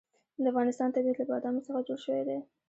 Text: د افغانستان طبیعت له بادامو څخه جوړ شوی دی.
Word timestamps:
د 0.41 0.45
افغانستان 0.51 0.89
طبیعت 0.95 1.17
له 1.19 1.25
بادامو 1.31 1.65
څخه 1.67 1.85
جوړ 1.87 1.99
شوی 2.05 2.21
دی. 2.27 2.39